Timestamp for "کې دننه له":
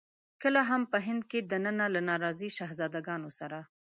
1.29-2.01